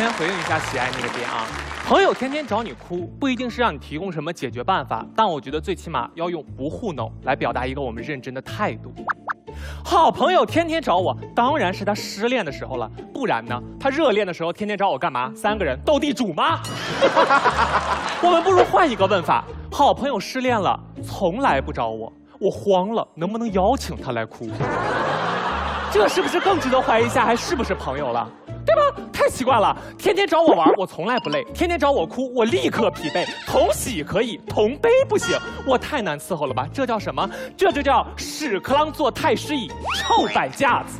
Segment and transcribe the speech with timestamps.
[0.00, 1.44] 先回应一下喜爱那个点啊，
[1.86, 8.94] 朋友天天找你哭，不一定是让你提供什么解决办法，但我觉得最起码要用不糊弄来表达一个我们认真的态度。
[9.84, 13.62] 好朋友天天找我，当然是他失恋的时候了，不然呢？
[13.78, 15.30] 他热恋的时候天天找我干嘛？
[15.36, 16.62] 三个人斗地主吗？
[18.22, 22.10] 我们不如换一个问法：好朋友失恋了，从来不找我，
[22.40, 24.48] 我慌了，能不能邀请他来哭？
[25.92, 28.28] 这是不是更值得怀疑一下，还是不是朋友了？
[28.64, 28.82] 对吧？
[29.12, 33.26] 太奇怪了，天天找我玩，我从来不累；天天找我哭，我立刻疲惫。
[33.46, 36.66] 同喜可以，同悲不行，我太难伺候了吧？
[36.72, 37.28] 这叫什么？
[37.56, 39.68] 这就叫屎壳郎做太师椅，
[39.98, 40.98] 臭摆架子。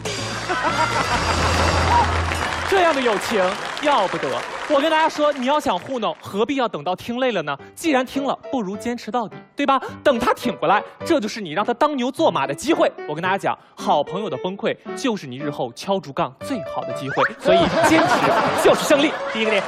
[2.70, 3.42] 这样的友情
[3.82, 4.28] 要不得。
[4.68, 7.58] 我跟大家说，你要想糊弄，何必要等到听累了呢？
[7.74, 9.82] 既然听了，不如坚持到底，对吧？
[10.04, 12.88] 等他挺过来，这就是你让他当牛做马的机会。
[13.08, 17.24] 我跟大家讲，好朋友的崩溃就是你日后敲竹杠最好的机会。
[17.40, 19.10] 所以坚持就是胜利。
[19.32, 19.60] 第一个点。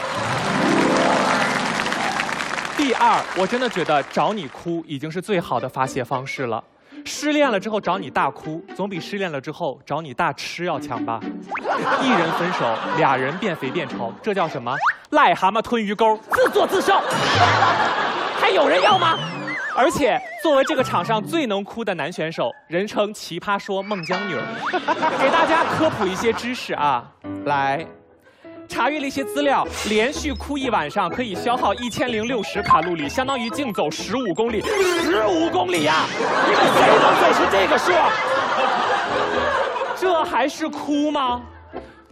[2.76, 6.62] 第二，我真的觉得找你哭已经是最好的发泄方式了。
[7.04, 11.20] 失恋了之后找你大哭，总比失恋了之后找你大吃要强吧？
[12.02, 14.76] 一人分手，俩人变肥变丑，这叫什么？
[15.10, 17.00] 癞蛤蟆吞鱼钩，自作自受。
[18.40, 19.18] 还有人要吗？
[19.74, 24.34] 而且作为这个场上最能哭的男选手，人称奇葩说孟姜女，
[25.18, 27.10] 给大家科普一些知识啊，
[27.46, 27.86] 来。
[28.72, 34.62] 查阅了一些资料，连续哭一晚上可以消耗一千零六十卡路里，相当于竞走十五公里。
[35.02, 36.06] 十五公里呀！
[36.46, 37.92] 你们谁能走出这个数？
[39.94, 41.42] 这还是哭吗？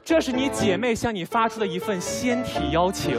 [0.05, 3.19] 这是你姐妹向你发出的一份仙体邀请，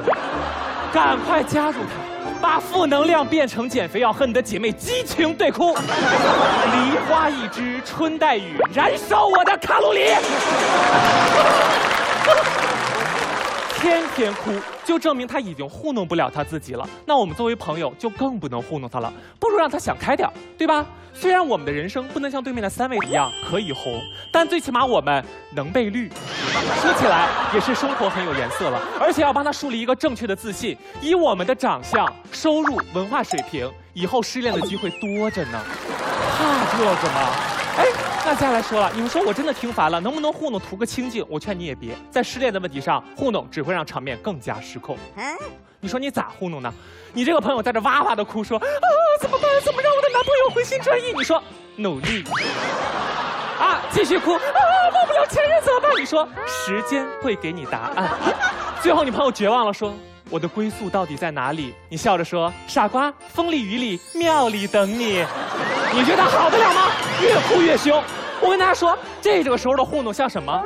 [0.94, 5.74] 赶快加入她，把负能量变成减肥药，和你的姐妹激情对哭。
[5.74, 10.12] 梨花一枝，春带雨，燃烧我的卡路里。
[13.82, 14.52] 天天哭，
[14.86, 16.88] 就证明他已经糊弄不了他自己了。
[17.06, 19.12] 那我们作为朋友，就更不能糊弄他了。
[19.40, 20.86] 不如让他想开点，对吧？
[21.14, 24.00] 虽然我们的人生不能像对面的三位一样可以红，
[24.32, 25.24] 但最起码我们
[25.56, 26.10] 能被绿。
[26.80, 30.78] 说起来也是生活很有颜色了，而且要帮他树立一个正确的自信。
[31.02, 35.60] 以我们的长相、收入、文化水平，以后失恋的机会多着呢。
[36.38, 37.51] 怕这个吗？
[38.22, 38.26] 哎。
[38.26, 41.26] 那接下来说了，你们说我真的听烦了，能不能糊弄图个清静？
[41.28, 44.98] 我劝你也别在失恋的问题上糊弄，只会让场面更加失控。
[45.80, 46.72] 你说你咋糊弄呢？
[47.14, 48.66] 你这个朋友在这哇哇的哭说啊，
[49.20, 49.50] 怎么办？
[49.64, 51.12] 怎么让我的男朋友回心转意？
[51.18, 51.42] 你说
[51.76, 52.24] 努力
[53.60, 54.42] 啊，继续哭啊，
[54.94, 55.92] 忘不了前任怎么办？
[56.00, 58.10] 你说时间会给你答案。
[58.82, 59.94] 最后你朋友绝望了，说
[60.30, 61.74] 我的归宿到底在哪里？
[61.90, 65.26] 你笑着说傻瓜，风里雨里庙里等你。
[65.94, 66.88] 你觉得好得了吗？
[67.22, 68.02] 越哭越凶。
[68.42, 70.64] 我跟大家说，这个时候的糊弄像什么？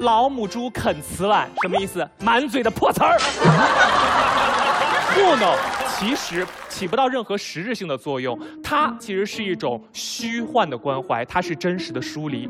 [0.00, 2.08] 老母猪啃瓷碗，什么意思？
[2.20, 3.18] 满嘴的破词儿。
[5.14, 5.56] 糊弄
[5.98, 12.48] 其实起不到任何实质性的作用，它其实是一种虚幻的关怀，它是真实的疏离。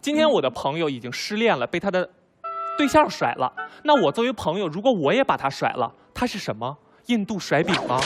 [0.00, 2.08] 今天我的朋友已经失恋了，被他的
[2.76, 3.50] 对象甩了。
[3.82, 6.76] 那我作为朋友，如果我也把他甩了，他是什么？
[7.06, 7.98] 印度甩饼吗？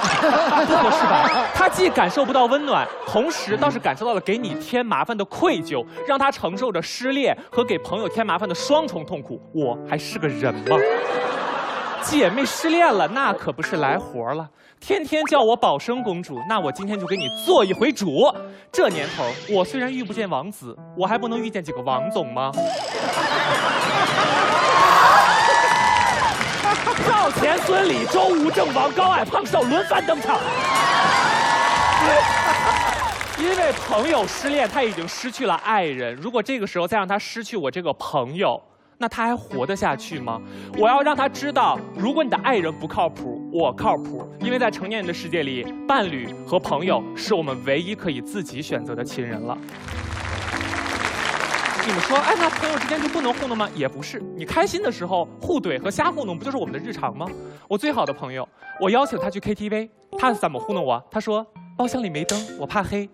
[0.00, 1.46] 不合适吧？
[1.54, 9.40] 他既感受不到温暖，同时倒是感受到了给你添麻烦的愧疚，让他承受着失恋和给朋友添麻烦的双重痛苦。
[9.54, 10.76] 我还是个人吗？
[12.02, 14.48] 姐妹失恋了，那可不是来活了。
[14.80, 18.34] 天天叫我宝生公主，那我今天就给你做一回主。
[18.72, 19.24] 这年头，
[19.54, 22.50] 我虽然遇不见王子，我还不能遇见几个王总吗？
[27.30, 30.36] 赵钱孙李周吴郑王高矮胖瘦轮番登场。
[33.38, 36.12] 因为朋友失恋，他已经失去了爱人。
[36.16, 38.60] 如果这个时候再让他失去我这个朋友，
[38.98, 40.42] 那他还活得下去吗？
[40.76, 44.28] 我要让他知道，如果你的爱人不靠谱，我靠谱。
[44.40, 49.56] 因为在成年人的世界里，伴侣和朋友是我们唯一可以自己选择的亲人了。
[51.92, 53.68] 你说，哎，那朋友之间就不能糊弄吗？
[53.74, 57.26] 也不是，你开心的时候互怼和瞎糊弄，不就是我们的日常吗？
[57.68, 58.48] 我最好的朋友，
[58.80, 61.02] 我邀请他去 KTV，他怎么糊弄我？
[61.10, 61.44] 他说
[61.76, 63.08] 包厢里没灯，我怕黑。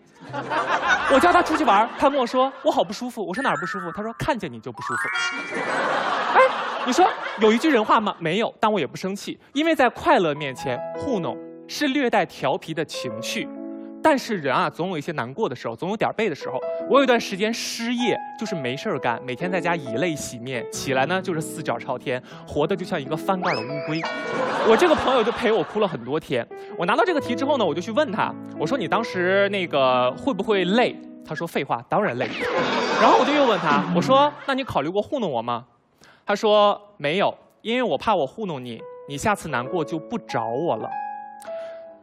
[1.13, 3.25] 我叫他出去玩，他跟我说我好不舒服。
[3.25, 3.91] 我说哪儿不舒服？
[3.93, 5.01] 他说看见你就不舒服。
[6.35, 6.41] 哎，
[6.85, 7.09] 你说
[7.41, 8.15] 有一句人话吗？
[8.19, 13.49] 没有，但我也不生气，因为在快乐面前糊弄是略带调皮的情趣。
[14.09, 16.61] 但是人啊，总有一些难过的时候，总有点背的时候。
[16.89, 24.01] 我有一段时间失业，就是没事儿干，每天在家以泪洗面，起来呢就是四脚朝天，活的就像一个翻盖的乌龟。
[24.69, 26.47] 我这个朋友就陪我哭了很多天。
[26.79, 30.95] 我拿到这个题之后呢，我就去问他，我说你当时那个会不会累？
[31.27, 32.29] 他说废话，当然累。
[33.03, 35.65] 然后我就又问他，我说那你考虑过糊弄我吗？
[36.25, 37.37] 他说没有。
[37.61, 40.89] 因为我怕我糊弄你，你下次难过就不找我了。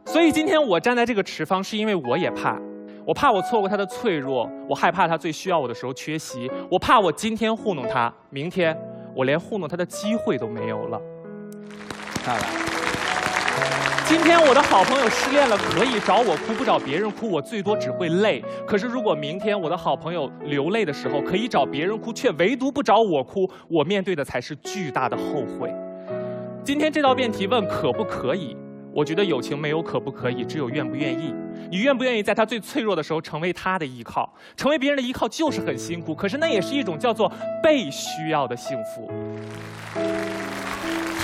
[0.06, 2.58] 所以今天我站在这个池方，是因为我也怕，
[3.06, 8.76] 我怕我错过他的脆弱，我害怕他最需要我的时候缺席，我怕我今天糊弄他，明天
[9.14, 11.00] 我连糊弄他的机会都没有了。
[12.22, 12.46] 漂亮。
[14.06, 18.44] 今天我的好朋友失恋了，可以找我哭，不找别人哭，我最多只会累。
[18.66, 25.74] 可是如果明天我的好朋友流泪的时候，可以找别人哭，却唯独不找我哭，我面对的才是巨大的后悔。
[26.62, 28.54] 今天这道辩题问可不可以？
[28.94, 31.34] 我觉得友情没有可不可以，只有愿不愿意。
[31.68, 34.32] 你愿不愿意在他最脆弱的时候成为他的依靠？
[34.56, 37.30] 成为别人的依靠就是很辛苦，可是那也是一种叫做
[37.60, 39.10] 被需要的幸福。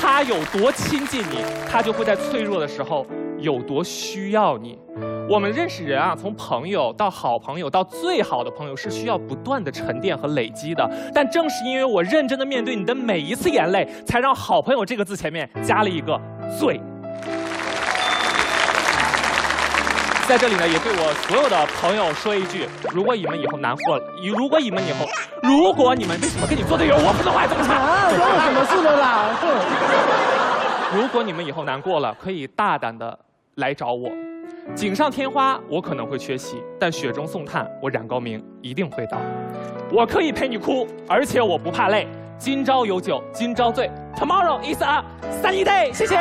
[0.00, 3.06] 他有多亲近你，他就会在脆弱的时候
[3.38, 4.76] 有多需要你。
[5.28, 10.90] 我们认识人啊，从朋友到好朋友到最好的朋友，是需要不断的沉淀和累积的。
[11.14, 16.20] 但正是因为我认真的面对你的每一次眼泪，才让“好朋友”这个字前面加了一个
[16.58, 16.80] “最”。
[20.30, 25.04] 在这里呢，也对我所有的朋友说一句：如果你们以后难过了，如果你们以后，
[25.42, 27.74] 如果你们为什么跟你做队友，我不能话这么差？
[27.74, 29.34] 啊，关我什么事了啦？
[30.94, 33.18] 如果你们以后难过了，可以大胆的
[33.56, 34.08] 来找我。
[34.72, 39.18] 锦上添花，我可能会缺席，但雪中送炭，我冉高明一定会到。
[39.90, 42.06] 我可以陪你哭，而且我不怕累。
[42.38, 45.02] 今朝有酒今朝醉，Tomorrow is a
[45.42, 45.92] sunny day。
[45.92, 46.16] 谢谢。